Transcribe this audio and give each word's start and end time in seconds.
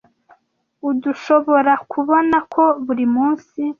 Urdushoborakubona 0.87 2.37
ko 2.53 2.63
burimunsi. 2.85 3.61